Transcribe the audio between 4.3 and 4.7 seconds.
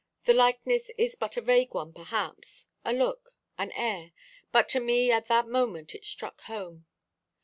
but